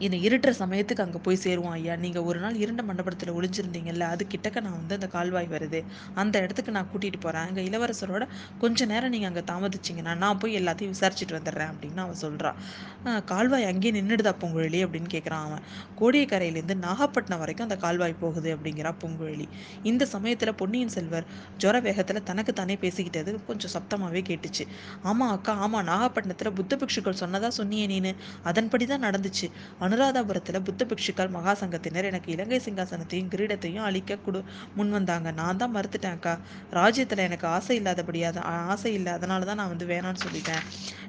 இந்த 0.00 0.16
இருட்டுற 0.26 0.50
சமயத்துக்கு 0.60 1.04
அங்கே 1.04 1.20
போய் 1.22 1.40
சேருவோம் 1.42 1.74
ஐயா. 1.74 1.94
நீங்கள் 1.96 2.26
ஒரு 2.28 2.38
நாள் 2.40 2.56
இருண்ட 2.56 2.82
மண்டபத்தில் 2.82 3.32
ஒளிஞ்சிருந்தீங்கல்ல 3.32 4.04
அது 4.12 4.24
கிட்டக்க 4.26 4.60
நான் 4.60 4.76
வந்து 4.76 4.96
அந்த 4.98 5.08
கால்வாய் 5.08 5.48
வருது. 5.48 5.80
அந்த 6.14 6.36
இடத்துக்கு 6.40 6.72
நான் 6.72 6.90
கூட்டிகிட்டு 6.92 7.20
போகிறேன் 7.20 7.46
அங்கே 7.46 7.64
இளவரசரோட 7.68 8.24
கொஞ்ச 8.58 8.86
நேரம் 8.86 9.12
நீங்கள் 9.14 9.30
அங்கே 9.30 9.44
தாமதிச்சிங்கன்னா 9.50 10.14
நான் 10.16 10.38
போய் 10.38 10.58
எல்லாத்தையும் 10.60 10.94
விசாரிச்சுட்டு 10.94 11.38
வந்துடுறேன் 11.38 11.72
அப்படின்னு 11.72 12.02
அவன் 12.06 12.22
சொல்கிறான் 12.24 12.58
கால்வாய் 13.04 13.64
அங்கேயே 13.64 13.92
நின்றுடுதா 13.96 14.32
பொங்குழலி 14.42 14.80
அப்படின்னு 14.84 15.10
கேட்குறான் 15.12 15.44
அவன். 15.46 15.62
கோடியக்கரையிலேருந்து 16.00 16.76
நாகப்பட்டினம் 16.84 17.38
வரைக்கும் 17.38 17.66
அந்த 17.68 17.76
கால்வாய் 17.76 18.14
போகுது 18.20 18.56
அப்படிங்கிறா 18.56 18.90
பொங்குழலி. 19.02 19.46
இந்த 19.82 20.04
சமயத்தில் 20.06 20.52
பொன்னியின் 20.54 20.92
செல்வர் 20.96 21.26
ஜொர 21.62 21.80
வேகத்தில் 21.82 22.22
தனக்கு 22.22 22.52
தானே 22.52 22.76
பேசிக்கிட்டது 22.82 23.44
கொஞ்சம் 23.46 23.72
சப்தமாகவே 23.76 24.22
கேட்டுச்சு. 24.30 24.64
ஆமாம் 25.02 25.30
அக்கா 25.30 25.52
ஆமாம் 25.66 25.84
நாகப்பட்டினத்தில் 25.84 26.52
புத்த 26.52 26.76
பிக்ஷுக்கள் 26.76 27.18
சொன்னதா 27.22 27.50
சொன்னியே 27.58 27.86
நீனு. 27.86 28.12
அதன்படி 28.42 28.86
தான் 28.86 29.02
நடந்துச்சு. 29.02 29.48
அனுராதாபுரத்தில் 29.80 30.60
புத்த 30.62 30.84
பிக்ஷுக்கள் 30.84 31.28
மகா 31.28 31.54
சங்கத்தினர் 31.54 32.04
எனக்கு 32.04 32.32
இலங்கை 32.32 32.60
சிங்காசனத்தையும் 32.66 33.32
கிரீடத்தையும் 33.34 33.86
அழிக்க 33.88 34.18
கொடு 34.18 34.42
முன் 34.74 34.90
வந்தாங்க. 34.90 35.30
நான் 35.32 35.56
தான் 35.56 35.74
மறுத்துட்டேன் 35.76 36.16
அக்கா. 36.18 36.34
ராஜ்யத்தில் 36.70 37.26
எனக்கு 37.28 37.46
ஆசை 37.46 37.80
இல்லாதபடியா 37.80 38.28
ஆசை 38.72 38.92
இல்லை. 38.94 39.12
அதனால 39.12 39.44
தான் 39.44 39.60
நான் 39.62 39.68
வந்து 39.68 39.86
வேணான்னு 39.86 40.24
சொல்லிட்டேன். 40.26 40.62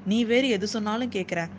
நீ 0.06 0.24
வேறு 0.26 0.48
எது 0.50 0.68
சொன்னாலும் 0.68 1.12
கேட்குறேன் 1.12 1.52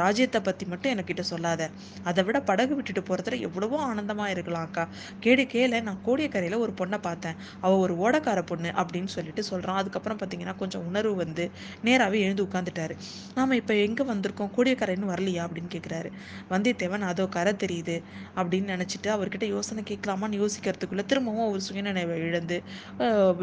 ராஜ்யத்தை 0.00 0.40
பற்றி 0.48 0.64
மட்டும் 0.72 0.92
என்கிட்ட 0.92 1.22
சொல்லாத. 1.32 1.62
அதை 2.10 2.20
விட 2.26 2.38
படகு 2.50 2.74
விட்டுட்டு 2.78 3.02
போகிறதுல 3.08 3.38
எவ்வளவோ 3.48 3.78
ஆனந்தமாக 3.90 4.34
இருக்கலாம் 4.34 4.66
அக்கா. 4.68 4.84
கேடு 5.24 5.44
கேள 5.54 5.80
நான் 5.88 6.00
கோடியக்கரையில் 6.06 6.58
ஒரு 6.64 6.74
பொண்ணை 6.80 6.98
பார்த்தேன். 7.08 7.36
அவள் 7.64 7.82
ஒரு 7.84 7.94
ஓடக்கார 8.04 8.40
பொண்ணு 8.50 8.72
அப்படின்னு 8.82 9.10
சொல்லிட்டு 9.16 9.44
சொல்கிறான் 9.50 9.80
அதுக்கப்புறம் 9.82 10.20
பார்த்தீங்கன்னா 10.20 10.54
கொஞ்சம் 10.62 10.84
உணர்வு 10.90 11.14
வந்து 11.22 11.46
நேராகவே 11.88 12.20
எழுந்து 12.26 12.46
உட்காந்துட்டாரு 12.48 12.96
நாம் 13.38 13.58
இப்போ 13.60 13.74
எங்கே 13.86 14.06
வந்திருக்கோம்? 14.12 14.52
கோடியக்கரைன்னு 14.56 15.12
வரலையா? 15.12 15.42
அப்படின்னு 15.48 15.72
கேட்குறாரு 15.76 16.10
வந்தியத்தேவன் 16.52 17.08
அதோ 17.10 17.26
கரை 17.36 17.54
தெரியுது 17.64 17.96
அப்படின்னு 18.38 18.72
நினச்சிட்டு 18.74 19.08
அவர்கிட்ட 19.16 19.46
யோசனை 19.54 19.82
கேட்கலாமான்னு 19.90 20.40
யோசிக்கிறதுக்குள்ளே 20.42 21.04
திரும்பவும் 21.12 21.50
ஒரு 21.52 21.60
சுயநினைவை 21.68 22.16
இழந்து 22.28 22.58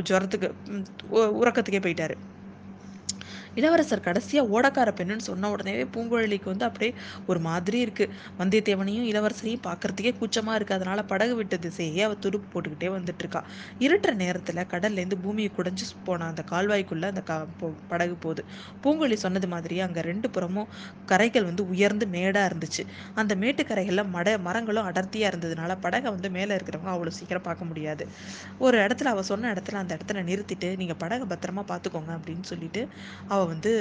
ஜுரத்துக்கு 0.09 0.49
உறக்கத்துக்கே 1.41 1.81
போயிட்டாரு. 1.85 2.15
இளவரசர் 3.59 4.04
கடைசியாக 4.07 4.51
ஓடக்கார 4.56 4.89
பெண்ணுன்னு 5.00 5.25
சொன்ன 5.27 5.50
உடனே 5.54 5.74
பூங்குழலிக்கு 5.94 6.48
வந்து 6.51 6.65
அப்படியே 6.68 6.92
ஒரு 7.30 7.39
மாதிரி 7.48 7.77
இருக்குது 7.86 8.12
வந்தியத்தேவனையும் 8.39 9.07
இளவரசரையும் 9.12 9.63
பார்க்கறதுக்கே 9.68 10.13
கூச்சமாக 10.19 10.57
இருக்குது 10.59 10.77
அதனால் 10.80 11.04
படகு 11.12 11.36
விட்ட 11.39 11.56
திசையே 11.65 12.04
அவள் 12.07 12.21
துடுப்பு 12.25 12.48
போட்டுக்கிட்டே 12.54 12.89
வந்துட்டு 12.95 13.24
இருக்கா. 13.25 13.42
இருட்டுற 13.85 14.11
நேரத்தில் 14.23 14.61
கடல்லேருந்து 14.73 15.19
பூமியை 15.23 15.52
குடைஞ்சு 15.57 15.85
போன 16.07 16.28
அந்த 16.31 16.44
கால்வாய்க்குள்ளே 16.52 17.09
அந்த 17.14 17.23
படகு 17.94 18.16
போகுது. 18.26 18.44
பூங்குழலி 18.83 19.18
சொன்னது 19.26 19.49
மாதிரியே 19.54 19.83
அங்கே 19.87 20.02
ரெண்டு 20.09 20.30
புறமும் 20.37 20.69
கரைகள் 21.11 21.47
வந்து 21.49 21.66
உயர்ந்து 21.73 22.07
மேடாக 22.16 22.49
இருந்துச்சு. 22.49 22.83
அந்த 23.21 23.35
மேட்டுக்கரைகளில் 23.44 24.06
மட 24.16 24.28
மரங்களும் 24.47 24.87
அடர்த்தியாக 24.92 25.31
இருந்ததுனால 25.31 25.71
படகை 25.85 26.09
வந்து 26.16 26.31
மேலே 26.37 26.52
இருக்கிறவங்க 26.57 26.92
அவ்வளோ 26.95 27.14
சீக்கிரம் 27.19 27.45
பார்க்க 27.49 27.69
முடியாது. 27.71 28.04
ஒரு 28.66 28.78
இடத்துல 28.85 29.11
அவள் 29.16 29.30
சொன்ன 29.31 29.52
இடத்துல 29.54 29.81
அந்த 29.83 29.92
இடத்துல 29.97 30.23
நிறுத்திட்டு 30.30 30.69
நீங்கள் 30.81 31.02
படகை 31.04 31.28
பத்திரமா 31.33 31.66
பார்த்துக்கோங்க 31.73 32.11
அப்படின்னு 32.18 32.45
சொல்லிட்டு 32.52 32.81
அவள் 33.28 33.46
வந்து 33.54 33.73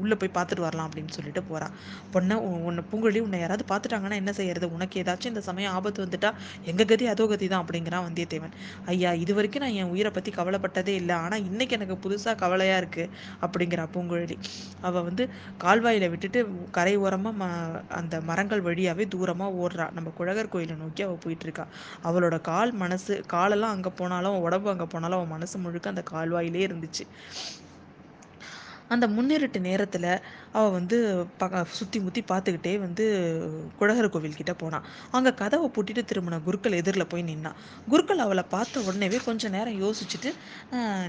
உள்ளே 0.00 0.16
போய் 0.20 0.32
பார்த்துட்டு 0.36 0.62
வரலாம் 0.64 0.86
அப்படின்னு 0.88 1.12
சொல்லிட்டு 1.16 1.42
போகிறான் 1.48 1.74
பொண்ணை 2.14 2.36
உன்னை 2.68 2.82
பூங்குழலி 2.90 3.20
உன்னை 3.24 3.38
யாராவது 3.42 3.64
பார்த்துட்டாங்கன்னா 3.70 4.16
என்ன 4.22 4.32
செய்யறது? 4.38 4.66
உனக்கு 4.76 5.00
ஏதாச்சும் 5.02 5.32
இந்த 5.32 5.42
சமயம் 5.48 5.74
ஆபத்து 5.78 6.00
வந்துட்டா 6.04 6.30
எங்கள் 6.70 6.88
கதி 6.90 7.04
அதோ 7.12 7.24
கதி 7.32 7.46
தான் 7.52 7.62
அப்படிங்கிறான் 7.64 8.04
வந்தியத்தேவன். 8.06 8.54
ஐயா 8.92 9.10
இது 9.22 9.32
வரைக்கும் 9.38 9.64
நான் 9.64 9.76
என் 9.80 9.92
உயிரை 9.94 10.10
பற்றி 10.16 10.32
கவலைப்பட்டதே 10.38 10.94
இல்லை. 11.00 11.16
ஆனால் 11.24 11.44
இன்னைக்கு 11.50 11.76
எனக்கு 11.78 11.96
புதுசாக 12.04 12.34
கவலையாக 12.44 12.80
இருக்குது 12.82 13.12
அப்படிங்கிறா 13.46 13.84
பூங்குழலி. 13.96 14.38
அவள் 14.88 15.06
வந்து 15.08 15.26
கால்வாயில் 15.64 16.08
விட்டுட்டு 16.14 16.42
கரை 16.78 16.94
ஓரமாக 17.04 17.34
ம 17.42 17.50
அந்த 18.00 18.20
மரங்கள் 18.30 18.64
வழியாகவே 18.68 19.06
தூரமாக 19.16 19.60
ஓடுறா. 19.64 19.86
நம்ம 19.98 20.14
குழகர் 20.20 20.52
கோயிலை 20.54 20.78
நோக்கி 20.84 21.04
அவள் 21.08 21.22
போயிட்டுருக்கா. 21.26 21.66
அவளோட 22.10 22.38
கால் 22.50 22.74
மனசு 22.84 23.14
காலெல்லாம் 23.36 23.76
அங்கே 23.76 23.92
போனாலும் 24.02 24.40
உடம்பு 24.48 24.70
அங்கே 24.74 24.88
போனாலும் 24.96 25.20
அவன் 25.20 25.34
மனசு 25.36 25.62
முழுக்க 25.66 25.94
அந்த 25.94 26.04
கால்வாயிலே 26.14 26.66
இருந்துச்சு. 26.68 27.06
அந்த 28.94 29.04
முன்னிருட்டு 29.16 29.60
நேரத்தில் 29.68 30.10
அவள் 30.56 30.74
வந்து 30.78 30.98
பக 31.42 31.62
சுற்றி 31.78 31.98
முற்றி 32.04 32.20
பார்த்துக்கிட்டே 32.30 32.74
வந்து 32.84 33.04
குழகர் 33.78 34.12
கோவில்கிட்ட 34.14 34.52
போனான் 34.62 34.84
அங்கே 35.16 35.32
கதவை 35.40 35.68
பூட்டிட்டு 35.76 36.02
திரும்பின 36.10 36.40
குருக்கள் 36.46 36.78
எதிரில் 36.80 37.10
போய் 37.12 37.26
நின்னான் 37.30 37.56
குருக்கள் 37.90 38.24
அவளை 38.26 38.44
பார்த்த 38.54 38.84
உடனேவே 38.88 39.20
கொஞ்சம் 39.28 39.54
நேரம் 39.56 39.80
யோசிச்சுட்டு 39.84 40.32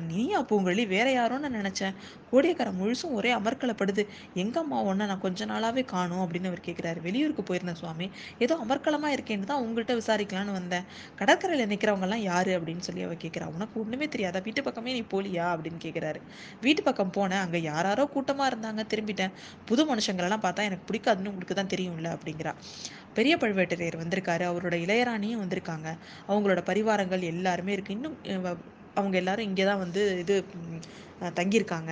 நீயா 0.10 0.40
பூங்கொழி 0.50 0.84
வேற 0.96 1.08
யாரோன்னு 1.18 1.50
நினச்சேன். 1.60 1.96
கோடியக்கார 2.32 2.70
முழுசும் 2.80 3.14
ஒரே 3.20 3.32
அமர்க்கலப்படுது. 3.40 4.04
எங்கம்மா 4.44 4.78
ஒன்றை 4.90 5.06
நான் 5.12 5.22
கொஞ்ச 5.26 5.46
நாளாகவே 5.52 5.84
காணும் 5.94 6.24
அப்படின்னு 6.24 6.50
அவர் 6.52 6.64
கேட்குறாரு 6.68 7.00
வெளியூருக்கு 7.08 7.44
போயிருந்தேன் 7.50 7.80
சுவாமி. 7.82 8.08
ஏதோ 8.46 8.56
அமர்க்கலமாக 8.66 9.16
இருக்கேன்னு 9.18 9.50
தான் 9.52 9.62
உங்கள்கிட்ட 9.66 9.96
விசாரிக்கலான்னு 10.02 10.58
வந்தேன். 10.60 10.86
கடற்கரையில் 11.20 11.70
நிற்கிறவங்கலாம் 11.74 12.24
யாரு? 12.32 12.52
அப்படின்னு 12.60 12.86
சொல்லி 12.88 13.06
அவள் 13.08 13.22
கேட்குறா 13.24 13.48
உனக்கு 13.56 13.76
ஒன்றுமே 13.84 14.08
தெரியாதா? 14.16 14.42
வீட்டு 14.48 14.64
பக்கமே 14.68 14.96
நீ 14.98 15.04
போலியா? 15.14 15.48
அப்படின்னு 15.56 15.82
கேட்குறாரு 15.86 16.22
வீட்டு 16.66 16.84
பக்கம் 16.90 17.16
போனேன். 17.20 17.44
அங்கே 17.46 17.62
யாராரோ 17.72 18.06
கூட்டமா 18.16 18.46
இருந்தாங்க 18.52 18.84
திரும்பிட்டேன். 18.94 19.34
புது 19.70 19.84
மனுஷங்களெல்லாம் 19.92 20.46
பார்த்தா 20.46 20.68
எனக்கு 20.70 20.88
பிடிக்காதுன்னு 20.90 21.32
உங்களுக்கு 21.34 21.58
தான் 21.62 21.74
தெரியும்ல 21.74 22.10
அப்படிங்கிறா. 22.18 22.54
பெரிய 23.18 23.36
பழுவேட்டரையர் 23.44 24.02
வந்திருக்காரு 24.04 24.46
அவரோட 24.52 24.76
இளையராணியும் 24.86 25.44
வந்திருக்காங்க. 25.44 25.88
அவங்களோட 26.32 26.62
பரிவாரங்கள் 26.72 27.24
எல்லாருமே 27.34 27.74
இருக்கு. 27.78 27.98
இன்னும் 28.00 28.18
அவங்க 29.00 29.16
எல்லாரும் 29.22 29.48
இங்கே 29.50 29.66
தான் 29.70 29.82
வந்து 29.86 30.02
இது 30.24 30.36
தங்கியிருக்காங்க. 31.38 31.92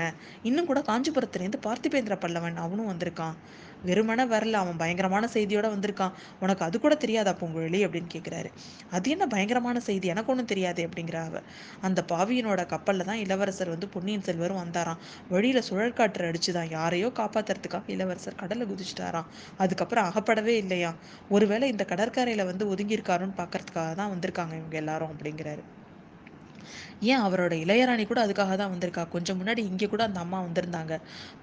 இன்னும் 0.50 0.68
கூட 0.70 0.80
காஞ்சிபுரத்துலேருந்து 0.90 1.60
பார்த்திபேந்திர 1.68 2.16
பல்லவன் 2.24 2.58
அவனும் 2.66 2.90
வந்திருக்கான். 2.92 3.36
வெறுமனே 3.86 4.26
வரல. 4.28 4.60
அவன் 4.62 4.78
பயங்கரமான 4.78 5.30
செய்தியோட 5.34 5.68
வந்திருக்கான். 5.72 6.14
உனக்கு 6.40 6.66
அது 6.66 6.80
கூட 6.80 6.96
தெரியாதா. 6.96 7.34
பூங்குழலி 7.40 7.82
அப்படின்னு 7.86 8.10
கேட்குறாரு 8.14 8.50
அது 8.92 9.10
என்ன 9.10 9.26
பயங்கரமான 9.28 9.80
செய்தி? 9.82 10.08
எனக்கு 10.08 10.32
ஒன்றும் 10.32 10.46
தெரியாது 10.46 10.82
அப்படிங்கிற 10.88 11.18
அவ. 11.26 11.42
அந்த 11.82 12.00
பாவியனோட 12.08 12.66
கப்பலில் 12.66 13.06
தான் 13.06 13.22
இளவரசர் 13.24 13.70
வந்து 13.70 13.90
பொன்னியின் 13.90 14.24
செல்வரும் 14.24 14.62
வந்தாராம். 14.62 15.02
வழியில் 15.30 15.68
சுழற்காற்று 15.70 16.30
அடிச்சுதான். 16.30 16.72
யாரையோ 16.72 17.10
காப்பாத்துறதுக்காக 17.16 17.64
இளவரசர் 17.88 18.36
கடலில் 18.36 18.70
குதிச்சிட்டாராம். 18.70 19.30
அதுக்கப்புறம் 19.60 20.06
அகப்படவே 20.06 20.56
இல்லையா 20.58 20.92
ஒருவேளை 21.30 21.70
இந்த 21.70 21.86
கடற்கரையில் 21.86 22.46
வந்து 22.46 22.66
ஒதுங்கியிருக்காருன்னு 22.68 23.40
பார்க்கறதுக்காக 23.42 23.94
தான் 23.96 24.14
வந்திருக்காங்க 24.14 24.56
இவங்க 24.56 24.78
எல்லாரும் 24.78 25.14
அப்படிங்கிறாரு. 25.14 25.64
ஏன் 27.12 27.24
அவரோட 27.26 27.54
இளையராணி 27.66 28.06
கூட 28.12 28.20
அதுக்காக 28.26 28.56
தான் 28.62 28.72
வந்திருக்கா? 28.74 29.04
கொஞ்சம் 29.16 29.40
முன்னாடி 29.42 29.62
இங்கே 29.72 29.90
கூட 29.94 30.04
அந்த 30.10 30.20
அம்மா 30.26 30.40
வந்திருந்தாங்க. 30.48 30.94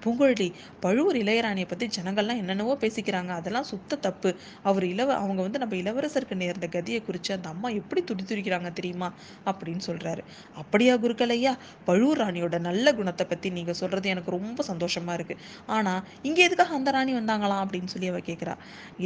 பூங்குழலி 0.03 0.49
பழுவூர் 0.85 1.19
இளையராணியை 1.23 1.67
பற்றி 1.73 1.87
ஜனங்கள்லாம் 1.97 2.41
என்னென்னவோ 2.43 2.75
பேசிக்கிறாங்க. 2.83 3.31
அதெல்லாம் 3.39 3.67
சுத்த 3.71 4.01
தப்பு. 4.07 4.31
அவர் 4.69 4.87
இளவ 4.93 5.09
அவங்க 5.23 5.41
வந்து 5.47 5.61
நம்ம 5.63 5.77
இளவரசருக்கு 5.81 6.37
நேர்ந்த 6.43 6.69
கதியை 6.77 7.01
குறித்து 7.09 7.31
அந்த 7.37 7.49
அம்மா 7.53 7.69
எப்படி 7.81 8.03
துடி 8.11 8.25
துடிக்கிறாங்க 8.31 8.71
தெரியுமா? 8.79 9.09
அப்படின்னு 9.51 9.83
சொல்கிறாரு 9.89 10.23
அப்படியா 10.63 10.95
குருக்கலையா? 11.05 11.53
பழுவூர் 11.89 12.21
ராணியோட 12.23 12.57
நல்ல 12.69 12.87
குணத்தை 12.99 13.25
பற்றி 13.31 13.49
நீங்கள் 13.59 13.79
சொல்கிறது 13.81 14.13
எனக்கு 14.15 14.35
ரொம்ப 14.37 14.63
சந்தோஷமாக 14.71 15.17
இருக்குது 15.19 15.41
ஆனால் 15.77 16.01
இங்கே 16.29 16.43
எதுக்காக 16.47 16.75
அந்த 16.79 16.91
ராணி 16.97 17.13
வந்தாங்களாம்? 17.19 17.63
அப்படின்னு 17.65 17.91
சொல்லி 17.93 18.09
அவ 18.13 18.21
கேட்குறா 18.29 18.55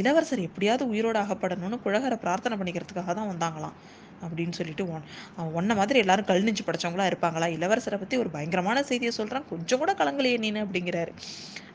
இளவரசர் 0.00 0.46
எப்படியாவது 0.48 0.84
உயிரோடு 0.92 1.20
அகப்படணும்னு 1.24 1.78
குழகரை 1.86 2.18
பிரார்த்தனை 2.24 2.56
பண்ணிக்கிறதுக்காக 2.60 3.14
தான் 3.18 3.30
வந்தாங்களாம். 3.32 3.76
அப்படின்னு 4.24 4.50
சொல்லிட்டு 4.50 4.90
ஒன் 4.90 5.04
அவன் 5.36 5.54
ஒன்ன 5.58 5.76
மாதிரி 5.76 5.98
எல்லாரும் 5.98 6.24
கல் 6.24 6.42
நெஞ்சு 6.42 6.64
படைச்சவங்களா 6.66 7.08
இருப்பாங்களா? 7.10 7.48
இளவரசரை 7.56 7.98
பத்தி 7.98 8.16
ஒரு 8.16 8.28
பயங்கரமான 8.28 8.82
செய்தியை 8.82 9.12
சொல்றான். 9.16 9.48
கொஞ்சம் 9.50 9.78
கூட 9.78 9.92
கலங்கலையே 9.92 10.38
நீனு 10.38 10.66
அப்படிங்கிறாரு. 10.66 11.14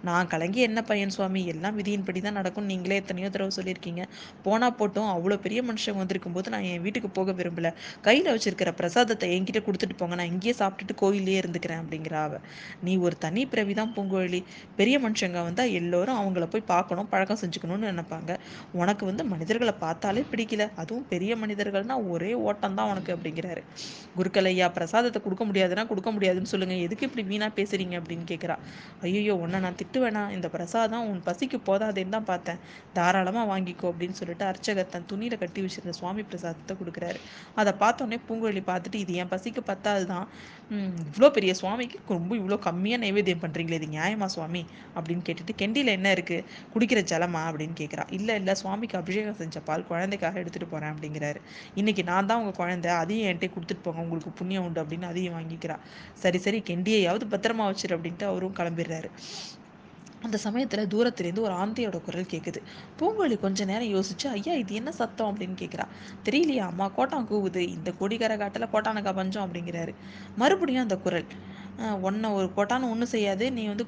நான் 0.07 0.27
கலங்கி 0.27 0.59
என்ன 0.59 0.81
பையன் 0.81 1.09
சுவாமி? 1.09 1.45
எல்லாம் 1.45 1.77
விதியின்படி 1.77 2.21
தான் 2.21 2.33
நடக்கும் 2.33 2.65
நீங்களே 2.65 2.95
எத்தனையோ 2.95 3.29
தடவை 3.29 3.51
சொல்லியிருக்கீங்க. 3.55 4.03
போனா 4.43 4.71
போட்டும் 4.71 5.09
அவ்வளோ 5.11 5.37
பெரிய 5.37 5.63
மனுஷங்க 5.63 5.97
வந்திருக்கும் 5.97 6.31
போது 6.31 6.49
நான் 6.49 6.61
என் 6.61 6.81
வீட்டுக்கு 6.81 7.09
போக 7.09 7.31
விரும்பல. 7.31 7.73
கையில் 8.01 8.27
வச்சிருக்கிற 8.33 8.71
பிரசாதத்தை 8.71 9.27
என்கிட்ட 9.35 9.59
கொடுத்துட்டு 9.67 9.95
போங்க. 9.97 10.15
நான் 10.15 10.25
இங்கேயே 10.25 10.55
சாப்பிட்டுட்டு 10.59 10.95
கோயிலே 10.95 11.39
இருந்துக்கிறேன் 11.41 11.81
அப்படிங்கிற 11.83 12.11
அவ. 12.11 12.39
நீ 12.81 12.97
ஒரு 12.97 13.17
தனி 13.17 13.45
பிறவி 13.45 13.73
தான் 13.73 13.93
பூங்குழலி. 13.95 14.43
பெரிய 14.75 14.99
மனுஷங்க 14.99 15.43
வந்தா 15.43 15.63
எல்லோரும் 15.63 16.15
அவங்கள 16.15 16.45
போய் 16.45 16.61
பார்க்கணும் 16.61 17.09
பழக்கம் 17.09 17.41
செஞ்சுக்கணும்னு 17.43 17.93
நினைப்பாங்க. 17.93 18.37
உனக்கு 18.71 19.05
வந்து 19.05 19.23
மனிதர்களை 19.23 19.73
பார்த்தாலே 19.79 20.25
பிடிக்கல. 20.33 20.69
அதுவும் 20.75 21.07
பெரிய 21.07 21.35
மனிதர்கள்னா 21.35 22.09
ஒரே 22.09 22.32
ஓட்டம் 22.49 22.77
தான் 22.79 22.89
உனக்கு 22.91 23.11
அப்படிங்கிறாரு. 23.15 23.61
குருக்கலையா 24.17 24.67
பிரசாதத்தை 24.77 25.19
கொடுக்க 25.25 25.43
முடியாதுன்னா 25.49 25.85
கொடுக்க 25.91 26.09
முடியாதுன்னு 26.15 26.51
சொல்லுங்க. 26.53 26.75
எதுக்கு 26.87 27.07
இப்படி 27.09 27.23
வீணா 27.31 27.47
பேசுறீங்க? 27.59 27.95
அப்படின்னு 28.01 28.25
கேட்குறா 28.31 28.57
ஐயோ 29.07 29.35
உன்னை 29.43 29.59
நான் 29.65 29.77
திட்டுவேனா 29.81 30.23
இந்த 30.37 30.47
பிரசாதம் 30.55 31.05
உன் 31.11 31.21
பசிக்கு 31.27 31.59
போதாதேன்னு 31.69 32.15
தான் 32.17 32.29
பார்த்தேன். 32.31 32.59
தாராளமா 32.97 33.43
வாங்கிக்கோ 33.53 33.87
அப்படின்னு 33.91 34.17
சொல்லிட்டு 34.21 34.45
அர்ச்சகர் 34.51 34.91
தன் 34.95 35.09
துணியில 35.11 35.37
கட்டி 35.43 35.61
வச்சிருந்த 35.65 35.95
சுவாமி 35.99 36.23
பிரசாதத்தை 36.31 36.75
கொடுக்குறாரு. 36.81 37.19
அதை 37.61 37.73
பார்த்தோன்னே 37.83 38.19
பூங்குழலி 38.27 38.63
பார்த்துட்டு 38.71 38.99
இது 39.03 39.13
என் 39.23 39.31
பசிக்கு 39.33 39.63
பத்தாது 39.71 40.05
தான் 40.13 40.27
இவ்வளோ 41.07 41.27
பெரிய 41.35 41.51
சுவாமிக்கு 41.59 41.97
ரொம்ப 42.15 42.31
இவ்வளோ 42.39 42.57
கம்மியாக 42.67 43.01
நைவேத்தியம் 43.03 43.41
பண்ணுறீங்களே 43.43 43.77
இது 43.79 43.87
நியாயமா 43.95 44.27
சுவாமி? 44.35 44.61
அப்படின்னு 44.95 45.23
கேட்டுட்டு 45.27 45.53
கெண்டியில் 45.61 45.91
என்ன 45.97 46.11
இருக்கு? 46.15 46.37
குடிக்கிற 46.73 46.99
ஜலமா? 47.11 47.41
அப்படின்னு 47.49 47.75
கேட்குறா 47.81 48.03
இல்லை 48.17 48.35
இல்லை 48.39 48.53
சுவாமிக்கு 48.61 48.95
அபிஷேகம் 49.01 49.37
செஞ்ச 49.41 49.59
பால் 49.67 49.85
குழந்தைக்காக 49.89 50.39
எடுத்துட்டு 50.43 50.67
போறேன் 50.73 50.91
அப்படிங்கிறாரு. 50.93 51.39
இன்னைக்கு 51.81 52.03
நான் 52.11 52.22
தான் 52.25 52.39
உங்க 52.39 52.51
குழந்தை. 52.51 52.91
அதையும் 52.91 53.27
என்கிட்ட 53.29 53.51
கொடுத்துட்டு 53.55 53.83
போங்க. 53.83 54.01
உங்களுக்கு 54.01 54.31
புண்ணியம் 54.31 54.65
உண்டு 54.65 54.83
அப்படின்னு 54.83 55.03
அதையும் 55.03 55.37
வாங்கிக்கிறா. 55.39 55.77
சரி 56.13 56.37
சரி 56.37 56.61
கெண்டியையாவது 56.69 57.25
பத்திரமா 57.31 57.65
வச்சிரு 57.65 57.95
அப்படின்ட்டு 57.97 58.23
அவரும் 58.23 58.55
கிளம்பிடுறாரு. 58.55 59.09
அந்த 60.21 60.37
சமயத்துல 60.43 60.83
தூரத்துலேருந்து 60.93 61.39
ஒரு 61.39 61.53
ஆந்தையோட 61.53 62.01
குரல் 62.01 62.29
கேட்குது 62.29 62.59
பூங்கோழி 62.99 63.35
கொஞ்ச 63.39 63.65
நேரம் 63.65 63.91
யோசிச்சு 63.95 64.27
ஐயா 64.27 64.53
இது 64.53 64.73
என்ன 64.75 64.91
சத்தம்? 64.91 65.29
அப்படின்னு 65.29 65.55
கேட்குறா 65.61 65.85
தெரியலையா 66.25 66.65
அம்மா 66.69 66.87
கோட்டான் 66.87 67.27
கூவுது. 67.27 67.61
இந்த 67.77 67.91
கோடிக்கார 67.91 68.37
காட்டில் 68.37 68.71
கோட்டானுக்கா 68.73 69.13
பஞ்சம் 69.13 69.45
அப்படிங்கிறாரு. 69.45 69.93
மறுபடியும் 70.35 70.81
அந்த 70.81 70.97
குரல் 70.97 71.25
ஒன்றை 72.07 72.29
ஒரு 72.37 72.47
கொட்டான்னு 72.55 72.89
ஒன்றும் 72.93 73.11
செய்யாது. 73.13 73.45
நீ 73.55 73.61
வந்து 73.69 73.85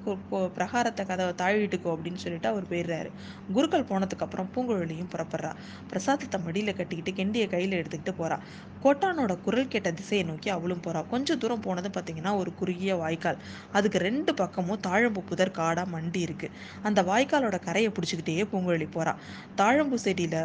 பிரகாரத்தை 0.58 1.04
கதவை 1.10 1.34
தாழிட்டுக்கோ 1.42 1.90
அப்படின்னு 1.96 2.22
சொல்லிட்டு 2.24 2.48
அவர் 2.52 2.66
போயிடுறாரு. 2.72 3.10
குருக்கள் 3.56 3.88
போனதுக்கப்புறம் 3.92 4.50
பூங்குழலியும் 4.54 5.10
புறப்படுறா. 5.14 5.52
பிரசாதத்தை 5.92 6.38
மடியில் 6.46 6.76
கட்டிக்கிட்டு 6.80 7.12
கெண்டியை 7.20 7.48
கையில் 7.54 7.78
எடுத்துக்கிட்டு 7.80 8.14
போறா. 8.22 8.38
கொட்டானோட 8.86 9.34
குரல் 9.46 9.72
கேட்ட 9.74 9.92
திசையை 10.00 10.24
நோக்கி 10.30 10.50
அவளும் 10.56 10.84
போறா. 10.88 11.02
கொஞ்சம் 11.14 11.42
தூரம் 11.44 11.64
போனது 11.68 11.92
பார்த்தீங்கன்னா 11.98 12.34
ஒரு 12.42 12.54
குறுகிய 12.62 12.96
வாய்க்கால். 13.04 13.40
அதுக்கு 13.78 14.00
ரெண்டு 14.08 14.34
பக்கமும் 14.42 14.82
தாழம்பு 14.88 15.24
புதர் 15.30 15.56
காடாக 15.60 15.88
மண்டி 15.96 16.22
இருக்கு. 16.28 16.50
அந்த 16.90 17.02
வாய்க்காலோட 17.12 17.60
கரையை 17.68 17.92
பிடிச்சிக்கிட்டே 17.98 18.48
பூங்குழலி 18.54 18.90
போறா. 18.98 19.16
தாழம்பு 19.62 20.00
செடியில் 20.06 20.40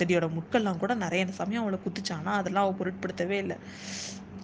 செடியோட 0.00 0.28
முட்கள்லாம் 0.38 0.82
கூட 0.84 0.92
நிறைய. 1.04 1.20
சமயம் 1.42 1.64
அவளை 1.64 1.80
குத்துச்சானா 1.86 2.34
அதெல்லாம் 2.40 2.66
அவள் 2.66 2.78
பொருட்படுத்தவே 2.80 3.38
இல்லை. 3.44 3.58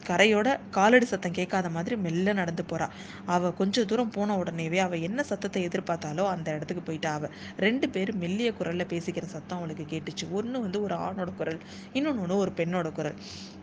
கரையோட 0.09 0.49
காலடி 0.71 1.07
சத்தம் 1.07 1.33
கேட்காத 1.33 1.69
மாதிரி 1.69 1.97
மெல்ல 1.97 2.33
நடந்து 2.33 2.65
போறா. 2.65 2.87
அவ 3.27 3.51
கொஞ்ச 3.53 3.85
தூரம் 3.85 4.11
போன 4.11 4.37
உடனேவே 4.37 4.79
அவ 4.79 4.97
என்ன 5.01 5.23
சத்தத்தை 5.23 5.69
எதிர்பார்த்தாலோ 5.69 6.25
அந்த 6.29 6.49
இடத்துக்கு 6.53 6.83
போயிட்டா 6.83 7.13
அவ. 7.13 7.29
ரெண்டு 7.57 7.89
பேரும் 7.89 8.19
மெல்லிய 8.19 8.53
குரல்ல 8.53 8.85
பேசிக்கிற 8.89 9.27
சத்தம் 9.29 9.59
அவளுக்கு 9.59 9.87
கேட்டுச்சு. 9.87 10.27
ஒன்று 10.31 10.61
வந்து 10.61 10.81
ஒரு 10.81 10.95
ஆணோட 10.99 11.31
குரல் 11.35 11.61
இன்னொன்னு 11.95 12.23
ஒண்ணு 12.25 12.37
ஒரு 12.37 12.53
பெண்ணோட 12.57 12.91
குரல். 12.93 13.19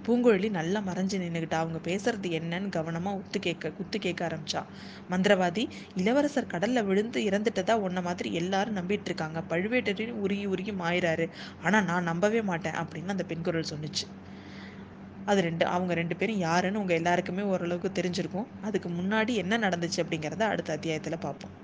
பூங்குழலி 0.05 0.49
நல்லா 0.51 0.79
மறைஞ்சு 0.81 1.17
நின்னுகிட்டா. 1.17 1.59
அவங்க 1.63 1.79
பேசுறது 1.83 2.29
என்னன்னு 2.39 2.69
கவனமா 2.75 3.13
உத்து 3.19 3.39
கேட்க 3.39 3.71
குத்து 3.71 3.99
கேட்க 3.99 4.21
ஆரம்பிச்சா. 4.27 4.61
மந்திரவாதி 5.09 5.63
இளவரசர் 5.95 6.51
கடல்ல 6.53 6.83
விழுந்து 6.83 7.21
இறந்துட்டதா 7.21 7.73
உன்ன 7.79 8.01
மாதிரி 8.01 8.31
எல்லாரும் 8.33 8.77
நம்பிட்டு 8.77 9.05
இருக்காங்க. 9.05 9.41
பழுவேட்டரையும் 9.49 10.21
உருகி 10.25 10.45
உருகி 10.45 10.73
மாயிறாரு. 10.75 11.27
ஆனா 11.61 11.81
நான் 11.81 12.03
நம்பவே 12.03 12.41
மாட்டேன் 12.43 12.79
அப்படின்னு 12.83 13.07
அந்த 13.07 13.23
பெண் 13.23 13.41
குரல் 13.41 13.71
சொன்னுச்சு. 13.71 14.05
அது 15.25 15.41
ரெண்டு 15.41 15.65
அவங்க 15.65 15.93
ரெண்டு 15.93 16.15
பேரும் 16.15 16.37
யாருன்னு 16.37 16.79
உங்கள் 16.79 16.95
எல்லாருக்குமே 16.95 17.41
ஓரளவுக்கு 17.43 18.01
தெரிஞ்சிருக்கும். 18.01 18.49
அதுக்கு 18.61 18.89
முன்னாடி 18.89 19.35
என்ன 19.35 19.57
நடந்துச்சு 19.57 20.01
அப்படிங்கிறத 20.03 20.43
அடுத்த 20.53 20.73
அத்தியாயத்தில் 20.73 21.17
பார்ப்போம் 21.19 21.55